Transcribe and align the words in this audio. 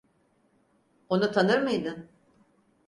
Onu 1.09 1.31
tanır 1.31 1.59
mıydın? 1.61 2.09